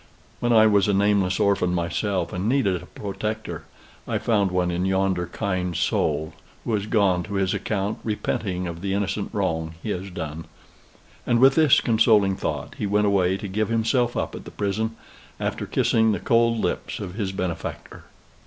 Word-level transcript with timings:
When 0.39 0.51
I 0.51 0.65
was 0.65 0.87
a 0.87 0.95
nameless 0.95 1.39
orphan 1.39 1.75
myself, 1.75 2.33
and 2.33 2.49
needed 2.49 2.81
a 2.81 2.87
protector, 2.87 3.65
I 4.07 4.17
found 4.17 4.49
one 4.49 4.71
in 4.71 4.83
yonder 4.83 5.27
kind 5.27 5.77
soul, 5.77 6.33
who 6.63 6.73
has 6.73 6.87
gone 6.87 7.21
to 7.21 7.35
his 7.35 7.53
account 7.53 7.99
repenting 8.03 8.65
of 8.65 8.81
the 8.81 8.95
innocent 8.95 9.29
wrong 9.31 9.75
he 9.83 9.91
has 9.91 10.09
done." 10.09 10.45
And 11.27 11.37
with 11.37 11.53
this 11.53 11.81
consoling 11.81 12.35
thought 12.35 12.73
he 12.79 12.87
went 12.87 13.05
away 13.05 13.37
to 13.37 13.47
give 13.47 13.69
himself 13.69 14.17
up 14.17 14.33
at 14.33 14.45
the 14.45 14.49
prison, 14.49 14.95
after 15.39 15.67
kissing 15.67 16.11
the 16.13 16.19
cold 16.19 16.57
lips 16.57 16.99
of 16.99 17.13
his 17.13 17.31
benefactor. 17.31 18.05